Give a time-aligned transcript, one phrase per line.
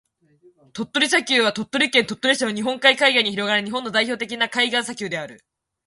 [0.73, 5.45] 鳥取砂丘は、鳥取県鳥取市の日本海海岸に広がる日本の代表的な海岸砂丘である。